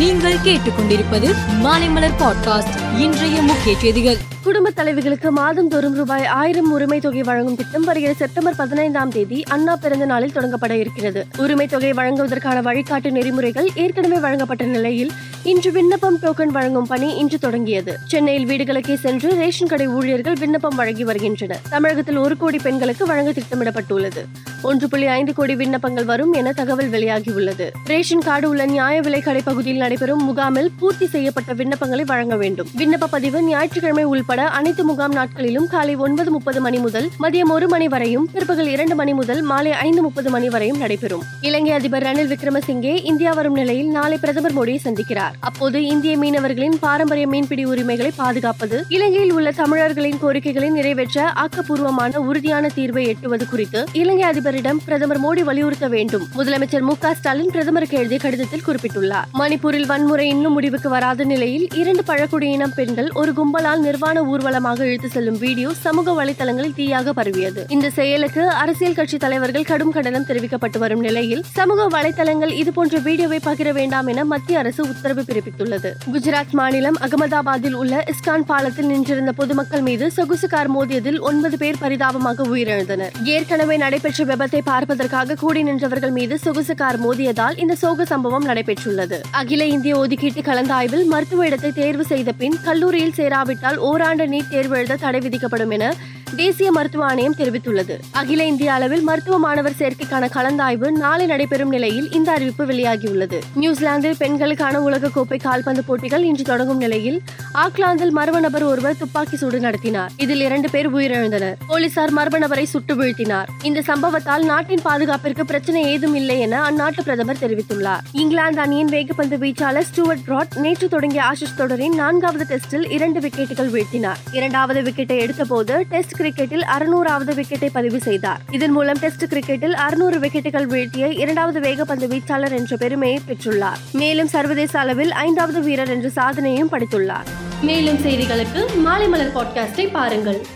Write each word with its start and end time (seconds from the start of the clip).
நீங்கள் 0.00 0.34
கேட்டுக்கொண்டிருப்பது 0.34 1.34
மாலைமலர் 1.62 2.12
பாட்காஸ்ட். 2.18 2.98
இன்றைய 2.98 3.42
முக்கிய 3.42 3.78
செய்திகள். 3.78 4.16
குடும்ப 4.42 4.72
தலைவிகளுக்கு 4.76 5.30
மாதந்தோறும் 5.30 5.94
ரூபாய் 5.94 6.26
ஆயிரம் 6.26 6.72
உரிமை 6.72 7.00
தொகை 7.00 7.22
வழங்கும் 7.22 7.56
திட்டம் 7.56 7.84
வருகிற 7.84 8.14
செப்டம்பர் 8.14 8.56
பதினைந்தாம் 8.56 9.10
தேதி 9.10 9.42
அண்ணா 9.42 9.76
பிறந்த 9.76 10.04
நாளில் 10.04 10.32
தொடங்கப்பட 10.32 10.70
இருக்கிறது. 10.70 11.26
உரிமை 11.36 11.66
தொகை 11.66 11.92
வழங்குவதற்கான 11.92 12.62
வழிகாட்டு 12.62 13.10
நெறிமுறைகள் 13.10 13.70
ஏற்கனவே 13.74 14.18
வழங்கப்பட்ட 14.18 14.64
நிலையில் 14.64 15.10
இன்று 15.42 15.72
விண்ணப்பம் 15.72 16.18
டோக்கன் 16.22 16.46
வழங்கும் 16.46 16.86
பணி 16.86 17.14
இன்று 17.16 17.38
தொடங்கியது. 17.38 17.98
சென்னையில் 18.06 18.46
வீடுகளுக்கே 18.46 18.94
சென்று 18.94 19.34
ரேஷன் 19.34 19.68
கடை 19.68 19.86
ஊழியர்கள் 19.86 20.34
விண்ணப்பம் 20.34 20.76
வழங்கி 20.76 21.04
வருகின்றனர். 21.04 21.60
தமிழகத்தில் 21.70 22.16
ஒரு 22.16 22.36
கோடி 22.36 22.58
பெண்களுக்கு 22.58 23.06
வழங்க 23.06 23.32
திட்டமிடப்பட்டுள்ளது. 23.32 24.26
ஒன்று 24.62 24.88
புள்ளி 24.88 25.06
ஐந்து 25.06 25.34
கோடி 25.34 25.54
விண்ணப்பங்கள் 25.56 26.04
வரும் 26.04 26.32
என 26.32 26.52
தகவல் 26.52 26.90
வெளியாகியுள்ளது. 26.90 27.66
ரேஷன் 27.84 28.20
கார்டு 28.20 28.48
உள்ள 28.48 28.66
நியாய 28.66 29.00
விலை 29.00 29.20
கடை 29.20 29.42
பகுதியில் 29.44 29.78
நடைபெறும் 29.78 30.24
முகாமில் 30.24 30.70
பூர்த்தி 30.78 31.06
செய்யப்பட்ட 31.06 31.54
விண்ணப்பங்களை 31.54 32.04
வழங்க 32.04 32.36
வேண்டும். 32.36 32.68
விண்ணப்ப 32.78 33.06
பதிவு 33.10 33.42
ஞாயிற்றுக்கிழமை 33.42 34.04
உள்பட 34.04 34.48
அனைத்து 34.48 34.84
முகாம் 34.84 35.12
நாட்களிலும் 35.12 35.66
காலை 35.66 35.94
ஒன்பது 35.96 36.30
முப்பது 36.30 36.60
மணி 36.60 36.78
முதல் 36.78 37.08
மதியம் 37.20 37.50
ஒரு 37.50 37.68
மணி 37.68 37.88
வரையும் 37.88 38.28
பிற்பகல் 38.32 38.66
இரண்டு 38.66 38.94
மணி 38.94 39.12
முதல் 39.12 39.42
மாலை 39.42 39.72
ஐந்து 39.72 40.02
முப்பது 40.02 40.30
மணி 40.30 40.48
வரையும் 40.48 40.78
நடைபெறும். 40.78 41.22
இலங்கை 41.40 41.72
அதிபர் 41.72 42.02
ரணில் 42.02 42.32
விக்ரமசிங்கே 42.34 43.04
இந்தியா 43.04 43.32
வரும் 43.32 43.54
நிலையில் 43.54 43.90
நாளை 43.90 44.18
பிரதமர் 44.18 44.54
மோடியை 44.54 44.78
சந்திக்கிறார். 44.84 45.32
அப்போது 45.40 45.86
இந்திய 45.86 46.18
மீனவர்களின் 46.18 46.78
பாரம்பரிய 46.80 47.26
மீன்பிடி 47.26 47.64
உரிமைகளை 47.64 48.12
பாதுகாப்பது 48.16 48.84
இலங்கையில் 48.88 49.32
உள்ள 49.32 49.50
தமிழர்களின் 49.50 50.18
கோரிக்கைகளை 50.20 50.70
நிறைவேற்ற 50.70 51.32
ஆக்கப்பூர்வமான 51.34 52.16
உறுதியான 52.16 52.68
தீர்வை 52.76 53.06
எட்டுவது 53.06 53.48
குறித்து 53.48 53.84
இலங்கை 53.92 54.22
அதிபர் 54.22 54.48
அதிபரிடம் 54.50 54.80
பிரதமர் 54.84 55.20
மோடி 55.24 55.42
வலியுறுத்த 55.44 55.88
வேண்டும். 55.88 56.22
முதலமைச்சர் 56.36 56.80
மு 56.80 56.94
ஸ்டாலின் 57.14 57.50
பிரதமருக்கு 57.50 57.96
எழுதிய 57.98 58.18
கடிதத்தில் 58.20 58.62
குறிப்பிட்டுள்ளார். 58.66 59.26
மணிப்பூரில் 59.38 59.86
வன்முறை 59.86 60.28
இன்னும் 60.28 60.52
முடிவுக்கு 60.52 60.88
வராத 60.88 61.24
நிலையில் 61.24 61.66
இரண்டு 61.74 62.04
பழங்குடியின 62.04 62.66
பெண்கள் 62.68 63.10
ஒரு 63.14 63.32
கும்பலால் 63.32 63.78
நிர்வாண 63.78 64.22
ஊர்வலமாக 64.22 64.86
இழுத்து 64.86 65.08
செல்லும் 65.08 65.38
வீடியோ 65.38 65.70
சமூக 65.80 66.24
வலைதளங்களில் 66.24 66.74
தீயாக 66.76 67.10
பரவியது. 67.10 67.64
இந்த 67.68 67.90
செயலுக்கு 67.90 68.48
அரசியல் 68.48 68.94
கட்சி 68.94 69.16
தலைவர்கள் 69.16 69.62
கடும் 69.62 69.92
கண்டனம் 69.92 70.26
தெரிவிக்கப்பட்டு 70.28 70.78
வரும் 70.78 71.00
நிலையில் 71.00 71.44
சமூக 71.52 71.86
வலைதளங்கள் 71.88 72.52
இதுபோன்ற 72.52 72.98
வீடியோவை 72.98 73.40
பகிர 73.44 73.72
வேண்டாம் 73.72 74.06
என 74.06 74.24
மத்திய 74.24 74.58
அரசு 74.58 74.82
உத்தரவு 74.88 75.20
பிறப்பித்துள்ளது. 75.20 75.92
குஜராத் 76.12 76.50
மாநிலம் 76.50 76.96
அகமதாபாத்தில் 77.00 77.72
உள்ள 77.72 78.04
இஸ்கான் 78.06 78.48
பாலத்தில் 78.50 78.86
நின்றிருந்த 78.86 79.32
பொதுமக்கள் 79.32 79.80
மீது 79.80 80.10
சொகுசு 80.10 80.48
கார் 80.48 80.72
மோதியதில் 80.76 81.20
ஒன்பது 81.20 81.56
பேர் 81.56 81.80
பரிதாபமாக 81.80 82.48
உயிரிழந்தனர். 82.56 83.14
ஏற்கனவே 83.24 83.76
நடைபெற்ற 83.76 84.38
விபத்தை 84.40 84.60
பார்ப்பதற்காக 84.64 85.34
கூடி 85.34 85.62
நின்றவர்கள் 85.62 86.10
மீது 86.10 86.38
சொகுசு 86.38 86.74
கார் 86.74 86.98
மோதியதால் 87.00 87.58
இந்த 87.58 87.74
சோக 87.74 88.04
சம்பவம் 88.04 88.46
நடைபெற்றுள்ளது. 88.46 89.20
அகில 89.30 89.64
இந்திய 89.64 89.96
ஒதுக்கீட்டு 89.96 90.40
கலந்தாய்வில் 90.40 91.04
மருத்துவ 91.04 91.46
இடத்தை 91.46 91.72
தேர்வு 91.72 92.04
செய்த 92.04 92.32
பின் 92.32 92.56
கல்லூரியில் 92.64 93.14
சேராவிட்டால் 93.16 93.76
ஓராண்டு 93.76 94.26
நீட் 94.26 94.48
தேர்வு 94.48 94.76
எழுத 94.76 94.96
தடை 94.96 95.20
விதிக்கப்படும் 95.20 95.70
என 95.70 95.94
தேசிய 96.36 96.72
மருத்துவ 96.72 97.04
ஆணையம் 97.04 97.34
தெரிவித்துள்ளது. 97.34 97.98
அகில 98.10 98.44
இந்திய 98.44 98.72
அளவில் 98.72 99.00
மருத்துவ 99.00 99.38
மாணவர் 99.38 99.72
சேர்க்கைக்கான 99.78 100.28
கலந்தாய்வு 100.34 100.90
நாளை 100.90 101.26
நடைபெறும் 101.26 101.68
நிலையில் 101.68 102.12
இந்த 102.12 102.32
அறிவிப்பு 102.32 102.64
வெளியாகியுள்ளது. 102.64 103.38
நியூசிலாந்தில் 103.54 104.16
பெண்களுக்கான 104.18 104.78
உலகக்கோப்பை 104.80 105.40
கால்பந்து 105.40 105.84
போட்டிகள் 105.84 106.22
இன்று 106.22 106.44
தொடங்கும் 106.44 106.76
நிலையில் 106.76 107.22
ஆக்லாந்தில் 107.54 108.12
மர்ம 108.16 108.40
நபர் 108.40 108.62
ஒருவர் 108.62 108.96
துப்பாக்கி 108.96 109.36
சூடு 109.36 109.60
நடத்தினார். 109.60 110.10
இதில் 110.16 110.40
இரண்டு 110.40 110.70
பேர் 110.70 110.94
உயிரிழந்தனர். 110.94 111.54
போலீசார் 111.66 112.12
மர்ம 112.12 112.38
நபரை 112.38 112.64
சுட்டு 112.64 112.94
வீழ்த்தினார். 112.94 113.46
இந்த 113.62 113.82
சம்பவத்தால் 113.86 114.44
நாட்டின் 114.44 114.80
பாதுகாப்பிற்கு 114.84 115.42
பிரச்சனை 115.42 115.82
ஏதும் 115.82 116.14
இல்லை 116.14 116.40
என 116.40 116.70
அந்நாட்டு 116.70 117.00
பிரதமர் 117.04 117.36
தெரிவித்துள்ளார். 117.40 118.00
இங்கிலாந்து 118.12 118.60
அணியின் 118.60 118.88
வேகப்பந்து 118.88 119.38
வீச்சாளர் 119.38 119.88
ஸ்டூவர்ட் 119.90 120.24
பிராட் 120.24 120.56
நேற்று 120.56 120.88
தொடங்கிய 120.88 121.22
ஆஷிஷ் 121.32 121.56
தொடரின் 121.56 121.94
நான்காவது 121.94 122.46
டெஸ்டில் 122.54 122.90
இரண்டு 122.90 123.20
விக்கெட்டுகள் 123.20 123.70
வீழ்த்தினார். 123.70 124.16
இரண்டாவது 124.32 124.82
விக்கெட்டை 124.82 125.28
எடுத்தபோது 125.28 125.82
டெஸ்ட் 125.88 126.18
கிரிக்கெட்டில் 126.20 126.64
அறுநூறாவது 126.78 127.34
விக்கெட்டை 127.34 127.68
பதிவு 127.72 128.00
செய்தார். 128.00 128.40
இதன் 128.50 128.70
மூலம் 128.70 128.98
டெஸ்ட் 129.00 129.24
கிரிக்கெட்டில் 129.24 129.72
அறுநூறு 129.72 130.18
விக்கெட்டுகள் 130.18 130.66
வீழ்த்திய 130.66 131.08
இரண்டாவது 131.08 131.60
வேகப்பந்து 131.60 132.06
வீச்சாளர் 132.06 132.52
என்ற 132.52 132.76
பெருமையை 132.76 133.20
பெற்றுள்ளார். 133.28 133.80
மேலும் 133.92 134.26
சர்வதேச 134.26 134.78
அளவில் 134.78 135.12
ஐந்தாவது 135.12 135.62
வீரர் 135.62 135.88
என்ற 135.88 136.08
சாதனையும் 136.08 136.72
படைத்துள்ளார். 136.72 137.28
மேலும் 137.62 137.98
செய்திகளுக்கு 137.98 138.80
மாலை 138.82 139.08
மலர் 139.08 139.34
பாட்காஸ்டை 139.34 139.88
பாருங்கள். 139.92 140.46